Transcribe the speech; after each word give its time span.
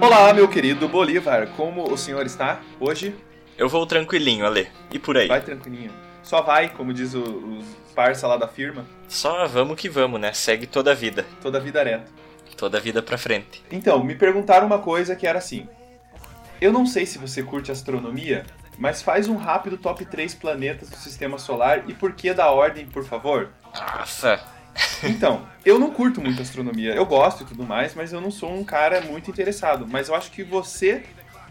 Olá, 0.00 0.32
meu 0.32 0.46
querido 0.46 0.88
Bolívar, 0.88 1.48
como 1.56 1.92
o 1.92 1.98
senhor 1.98 2.24
está 2.24 2.60
hoje? 2.78 3.14
Eu 3.56 3.68
vou 3.68 3.84
tranquilinho, 3.84 4.46
Ale. 4.46 4.68
E 4.92 4.98
por 4.98 5.16
aí? 5.16 5.26
Vai 5.26 5.40
tranquilinho. 5.40 5.90
Só 6.22 6.40
vai, 6.40 6.68
como 6.68 6.94
diz 6.94 7.14
o, 7.14 7.20
os 7.20 7.66
parça 7.96 8.28
lá 8.28 8.36
da 8.36 8.46
firma. 8.46 8.86
Só 9.08 9.48
vamos 9.48 9.76
que 9.76 9.88
vamos, 9.88 10.20
né? 10.20 10.32
Segue 10.32 10.68
toda 10.68 10.92
a 10.92 10.94
vida. 10.94 11.26
Toda 11.42 11.58
a 11.58 11.60
vida 11.60 11.82
reta. 11.82 12.06
Toda 12.56 12.78
a 12.78 12.80
vida 12.80 13.02
pra 13.02 13.18
frente. 13.18 13.64
Então, 13.72 14.02
me 14.04 14.14
perguntaram 14.14 14.68
uma 14.68 14.78
coisa 14.78 15.16
que 15.16 15.26
era 15.26 15.38
assim. 15.38 15.66
Eu 16.60 16.72
não 16.72 16.86
sei 16.86 17.04
se 17.04 17.18
você 17.18 17.42
curte 17.42 17.72
astronomia, 17.72 18.46
mas 18.78 19.02
faz 19.02 19.28
um 19.28 19.36
rápido 19.36 19.76
top 19.76 20.04
3 20.04 20.32
planetas 20.36 20.88
do 20.88 20.96
sistema 20.96 21.38
solar 21.38 21.82
e 21.88 21.92
por 21.92 22.12
que 22.12 22.32
da 22.32 22.48
ordem, 22.52 22.86
por 22.86 23.04
favor? 23.04 23.50
Nossa! 23.74 24.40
Então, 25.04 25.46
eu 25.64 25.78
não 25.78 25.90
curto 25.90 26.20
muito 26.20 26.40
astronomia. 26.40 26.94
Eu 26.94 27.06
gosto 27.06 27.42
e 27.42 27.46
tudo 27.46 27.64
mais, 27.64 27.94
mas 27.94 28.12
eu 28.12 28.20
não 28.20 28.30
sou 28.30 28.52
um 28.52 28.64
cara 28.64 29.00
muito 29.00 29.30
interessado. 29.30 29.86
Mas 29.88 30.08
eu 30.08 30.14
acho 30.14 30.30
que 30.30 30.42
você 30.42 31.04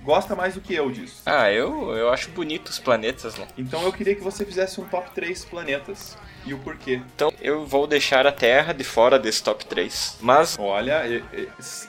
gosta 0.03 0.35
mais 0.35 0.53
do 0.53 0.61
que 0.61 0.73
eu 0.73 0.89
disso. 0.89 1.21
Ah, 1.25 1.51
eu, 1.51 1.91
eu 1.95 2.09
acho 2.09 2.29
bonito 2.31 2.69
os 2.69 2.79
planetas, 2.79 3.35
né? 3.35 3.47
Então 3.57 3.83
eu 3.83 3.91
queria 3.91 4.15
que 4.15 4.21
você 4.21 4.45
fizesse 4.45 4.79
um 4.79 4.85
top 4.85 5.09
3 5.13 5.45
planetas. 5.45 6.17
E 6.45 6.53
o 6.53 6.59
porquê? 6.59 7.01
Então 7.13 7.29
eu 7.41 7.65
vou 7.65 7.85
deixar 7.85 8.25
a 8.25 8.31
Terra 8.31 8.71
de 8.71 8.83
fora 8.85 9.19
desse 9.19 9.43
top 9.43 9.65
3. 9.65 10.17
Mas. 10.21 10.55
Olha, 10.57 11.05
eu, 11.05 11.23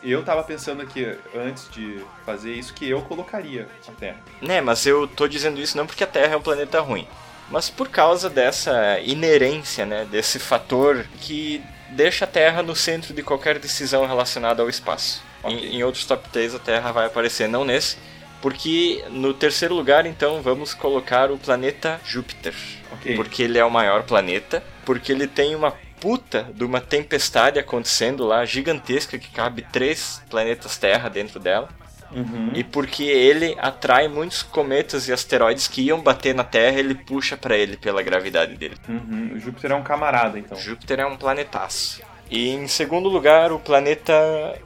eu 0.03 0.25
tava 0.25 0.43
pensando 0.43 0.83
aqui, 0.83 1.17
antes 1.33 1.71
de 1.71 2.01
fazer 2.27 2.53
isso, 2.53 2.75
que 2.75 2.89
eu 2.89 3.01
colocaria 3.03 3.69
a 3.87 3.93
Terra. 3.93 4.19
Né, 4.43 4.61
mas 4.61 4.85
eu 4.85 5.07
tô 5.07 5.29
dizendo 5.29 5.61
isso 5.61 5.77
não 5.77 5.87
porque 5.87 6.03
a 6.03 6.09
Terra 6.09 6.35
é 6.35 6.37
um 6.37 6.43
planeta 6.43 6.81
ruim. 6.81 7.07
Mas 7.51 7.71
por 7.71 7.89
causa 7.89 8.29
dessa 8.29 9.01
inerência, 9.01 9.87
né? 9.87 10.07
Desse 10.11 10.39
fator 10.39 11.07
que 11.21 11.63
deixa 11.91 12.25
a 12.25 12.29
Terra 12.29 12.63
no 12.63 12.77
centro 12.77 13.15
de 13.15 13.23
qualquer 13.23 13.59
decisão 13.59 14.07
relacionada 14.07 14.63
ao 14.63 14.69
espaço. 14.69 15.23
Okay. 15.43 15.57
Em, 15.57 15.77
em 15.77 15.83
outros 15.83 16.05
top 16.05 16.29
3 16.29 16.55
a 16.55 16.59
Terra 16.59 16.93
vai 16.93 17.07
aparecer, 17.07 17.49
não 17.49 17.65
nesse. 17.65 17.97
Porque 18.41 19.05
no 19.11 19.35
terceiro 19.35 19.75
lugar, 19.75 20.07
então, 20.07 20.41
vamos 20.43 20.73
colocar 20.73 21.31
o 21.31 21.39
planeta 21.39 22.01
Júpiter. 22.05 22.55
Okay. 22.93 23.17
Porque 23.17 23.43
ele 23.43 23.59
é 23.59 23.65
o 23.65 23.71
maior 23.71 24.05
planeta, 24.05 24.63
porque 24.85 25.11
ele 25.11 25.27
tem 25.27 25.55
uma 25.57 25.73
puta 26.01 26.49
de 26.55 26.65
uma 26.65 26.81
tempestade 26.81 27.59
acontecendo 27.59 28.25
lá, 28.25 28.45
gigantesca, 28.45 29.19
que 29.19 29.29
cabe 29.31 29.63
três 29.73 30.23
planetas 30.31 30.77
Terra 30.77 31.09
dentro 31.09 31.41
dela. 31.41 31.69
Uhum. 32.13 32.51
E 32.55 32.65
porque 32.65 33.05
ele 33.05 33.57
atrai 33.59 34.09
muitos 34.09 34.43
cometas 34.43 35.09
e 35.09 35.13
asteroides 35.13 35.69
que 35.69 35.83
iam 35.83 36.01
bater 36.01 36.35
na 36.35 36.45
Terra, 36.45 36.79
ele 36.79 36.95
puxa 36.95 37.37
para 37.37 37.57
ele 37.57 37.77
pela 37.77 38.03
gravidade 38.03 38.57
dele. 38.57 38.77
Uhum. 38.89 39.33
O 39.35 39.39
Júpiter 39.39 39.73
é 39.73 39.75
um 39.75 39.83
camarada, 39.83 40.39
então. 40.39 40.57
Júpiter 40.59 41.01
é 41.01 41.07
um 41.07 41.17
planetaço. 41.17 42.01
E 42.31 42.51
em 42.51 42.69
segundo 42.69 43.09
lugar, 43.09 43.51
o 43.53 43.59
planeta 43.59 44.13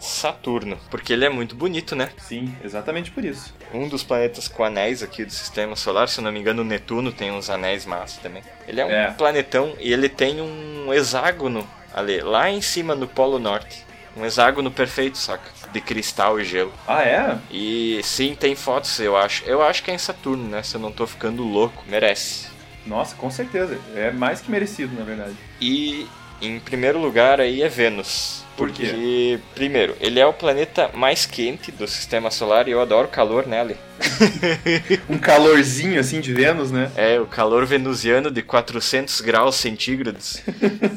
Saturno, 0.00 0.76
porque 0.90 1.12
ele 1.12 1.24
é 1.24 1.28
muito 1.28 1.54
bonito, 1.54 1.94
né? 1.94 2.10
Sim, 2.18 2.52
exatamente 2.64 3.12
por 3.12 3.24
isso. 3.24 3.54
Um 3.72 3.88
dos 3.88 4.02
planetas 4.02 4.48
com 4.48 4.64
anéis 4.64 5.00
aqui 5.00 5.24
do 5.24 5.30
sistema 5.32 5.76
solar, 5.76 6.08
se 6.08 6.20
não 6.20 6.32
me 6.32 6.40
engano, 6.40 6.62
o 6.62 6.64
Netuno 6.64 7.12
tem 7.12 7.30
uns 7.30 7.48
anéis 7.48 7.86
massa 7.86 8.20
também. 8.20 8.42
Ele 8.66 8.80
é 8.80 8.84
um 8.84 8.90
É. 8.90 9.10
planetão 9.12 9.74
e 9.78 9.92
ele 9.92 10.08
tem 10.08 10.40
um 10.40 10.92
hexágono 10.92 11.64
ali, 11.94 12.20
lá 12.20 12.50
em 12.50 12.60
cima 12.60 12.96
no 12.96 13.06
Polo 13.06 13.38
Norte. 13.38 13.84
Um 14.16 14.24
hexágono 14.24 14.70
perfeito, 14.70 15.16
saca? 15.16 15.50
De 15.72 15.80
cristal 15.80 16.38
e 16.38 16.44
gelo. 16.44 16.72
Ah, 16.86 17.02
é? 17.02 17.38
E 17.50 18.00
sim, 18.02 18.34
tem 18.34 18.54
fotos, 18.54 19.00
eu 19.00 19.16
acho. 19.16 19.44
Eu 19.44 19.62
acho 19.62 19.82
que 19.82 19.90
é 19.90 19.94
em 19.94 19.98
Saturno, 19.98 20.48
né? 20.48 20.62
Se 20.62 20.74
eu 20.74 20.80
não 20.80 20.92
tô 20.92 21.06
ficando 21.06 21.42
louco. 21.42 21.82
Merece. 21.88 22.48
Nossa, 22.86 23.14
com 23.14 23.30
certeza. 23.30 23.78
É 23.94 24.10
mais 24.10 24.40
que 24.40 24.50
merecido, 24.50 24.94
na 24.98 25.04
verdade. 25.04 25.34
E 25.60 26.06
em 26.40 26.58
primeiro 26.60 26.98
lugar 26.98 27.40
aí 27.40 27.62
é 27.62 27.68
Vênus. 27.68 28.44
Por 28.56 28.70
quê? 28.70 28.86
Porque, 28.86 29.38
primeiro, 29.54 29.96
ele 30.00 30.20
é 30.20 30.26
o 30.26 30.32
planeta 30.32 30.90
mais 30.94 31.24
quente 31.26 31.70
do 31.72 31.86
sistema 31.86 32.30
solar 32.30 32.68
e 32.68 32.70
eu 32.72 32.80
adoro 32.80 33.08
calor 33.08 33.46
nele. 33.46 33.76
Um 35.08 35.16
calorzinho 35.18 36.00
assim 36.00 36.20
de 36.20 36.32
Vênus, 36.32 36.70
né? 36.72 36.90
É, 36.96 37.20
o 37.20 37.26
calor 37.26 37.64
venusiano 37.64 38.30
de 38.30 38.42
400 38.42 39.20
graus 39.20 39.54
centígrados. 39.56 40.42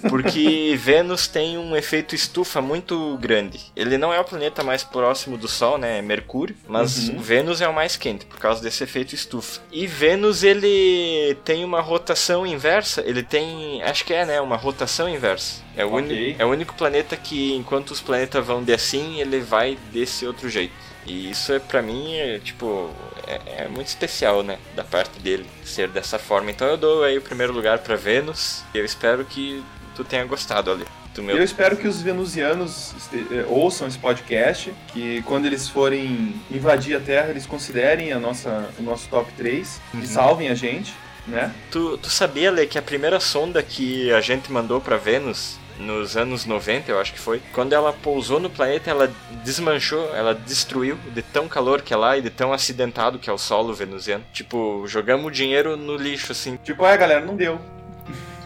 Porque 0.09 0.75
Vênus 0.77 1.27
tem 1.27 1.57
um 1.57 1.75
efeito 1.75 2.16
estufa 2.16 2.61
muito 2.61 3.17
grande. 3.17 3.59
Ele 3.75 3.97
não 3.97 4.13
é 4.13 4.19
o 4.19 4.23
planeta 4.23 4.63
mais 4.63 4.83
próximo 4.83 5.37
do 5.37 5.47
Sol, 5.47 5.77
né? 5.77 5.99
É 5.99 6.01
Mercúrio. 6.01 6.55
Mas 6.67 7.09
Uhum. 7.09 7.19
Vênus 7.19 7.61
é 7.61 7.67
o 7.67 7.73
mais 7.73 7.95
quente, 7.95 8.25
por 8.25 8.39
causa 8.39 8.61
desse 8.61 8.83
efeito 8.83 9.13
estufa. 9.13 9.61
E 9.72 9.85
Vênus, 9.85 10.43
ele 10.43 11.35
tem 11.45 11.63
uma 11.63 11.81
rotação 11.81 12.45
inversa. 12.45 13.03
Ele 13.05 13.22
tem. 13.23 13.81
Acho 13.83 14.03
que 14.03 14.13
é, 14.13 14.25
né? 14.25 14.41
Uma 14.41 14.55
rotação 14.55 15.07
inversa. 15.07 15.63
É 15.77 15.83
o, 15.85 15.89
Ok. 15.93 15.99
uni- 16.05 16.35
é 16.39 16.45
o 16.45 16.49
único 16.49 16.73
planeta 16.73 17.17
que, 17.17 17.44
enquanto 17.53 17.91
os 17.91 18.01
planetas 18.01 18.45
vão 18.45 18.63
de 18.63 18.73
assim, 18.73 19.19
ele 19.19 19.39
vai 19.39 19.78
desse 19.91 20.25
outro 20.25 20.50
jeito. 20.50 20.73
E 21.06 21.29
isso 21.29 21.53
é 21.53 21.59
pra 21.59 21.81
mim, 21.81 22.16
é, 22.16 22.39
tipo, 22.39 22.89
é, 23.28 23.63
é 23.63 23.67
muito 23.67 23.88
especial, 23.88 24.41
né? 24.41 24.57
Da 24.75 24.83
parte 24.83 25.19
dele 25.19 25.45
ser 25.63 25.88
dessa 25.89 26.17
forma. 26.17 26.50
Então 26.50 26.67
eu 26.67 26.78
dou 26.78 27.03
aí 27.03 27.17
o 27.17 27.22
primeiro 27.22 27.53
lugar 27.53 27.78
pra 27.79 27.95
Vênus. 27.95 28.63
E 28.73 28.78
eu 28.79 28.85
espero 28.85 29.23
que 29.23 29.63
tu 29.95 30.03
tenha 30.03 30.25
gostado 30.25 30.72
ali. 30.72 30.85
Do 31.13 31.22
meu... 31.23 31.38
Eu 31.38 31.44
espero 31.44 31.78
que 31.78 31.88
os 31.88 32.01
venusianos 32.01 32.94
eh, 33.13 33.45
ouçam 33.47 33.88
esse 33.88 33.97
podcast, 33.97 34.73
que 34.91 35.22
quando 35.22 35.45
eles 35.45 35.69
forem 35.69 36.35
invadir 36.51 36.97
a 36.97 37.00
Terra, 37.00 37.29
eles 37.29 37.45
considerem 37.45 38.11
a 38.11 38.19
nossa, 38.19 38.69
o 38.78 38.81
nosso 38.84 39.07
top 39.07 39.31
3 39.38 39.79
Uhum. 39.94 40.00
e 40.01 40.07
salvem 40.07 40.50
a 40.50 40.55
gente, 40.55 40.94
né? 41.25 41.53
Tu, 41.72 41.97
tu 42.00 42.09
sabia, 42.09 42.51
Lê, 42.51 42.66
que 42.66 42.78
a 42.78 42.81
primeira 42.81 43.19
sonda 43.22 43.63
que 43.63 44.11
a 44.11 44.19
gente 44.19 44.51
mandou 44.51 44.81
pra 44.81 44.97
Vênus, 44.97 45.57
nos 45.79 46.15
anos 46.15 46.45
90, 46.45 46.89
eu 46.91 46.99
acho 46.99 47.11
que 47.13 47.19
foi, 47.19 47.41
quando 47.53 47.73
ela 47.73 47.91
pousou 47.91 48.39
no 48.39 48.49
planeta, 48.49 48.89
ela 48.89 49.11
desmanchou, 49.43 50.15
ela 50.15 50.33
destruiu 50.33 50.97
de 51.13 51.21
tão 51.21 51.47
calor 51.47 51.81
que 51.81 51.93
é 51.93 51.97
lá 51.97 52.17
e 52.17 52.21
de 52.21 52.29
tão 52.29 52.53
acidentado 52.53 53.19
que 53.19 53.29
é 53.29 53.33
o 53.33 53.37
solo 53.37 53.73
venusiano. 53.73 54.23
Tipo, 54.31 54.83
jogamos 54.87 55.25
o 55.25 55.31
dinheiro 55.31 55.75
no 55.75 55.95
lixo, 55.97 56.31
assim. 56.31 56.57
Tipo, 56.63 56.85
ah, 56.85 56.95
galera, 56.95 57.23
não 57.25 57.35
deu. 57.35 57.59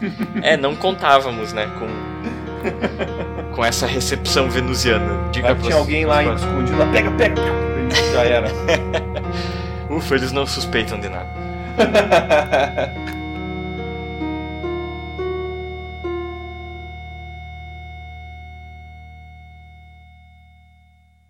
É, 0.42 0.56
não 0.56 0.74
contávamos, 0.74 1.52
né, 1.52 1.70
com, 1.78 3.54
com 3.54 3.62
essa 3.64 3.86
recepção 3.86 4.48
venusiana. 4.48 5.28
Diga 5.30 5.54
pros- 5.54 5.66
tinha 5.66 5.76
alguém 5.78 6.06
lá 6.06 6.22
pros- 6.22 6.40
escondido 6.42 6.78
lá, 6.78 6.86
pega, 6.86 7.10
pega! 7.10 7.42
Já 8.12 8.22
era. 8.24 8.48
Ufa, 9.94 10.14
eles 10.14 10.32
não 10.32 10.46
suspeitam 10.46 10.98
de 10.98 11.08
nada. 11.10 11.28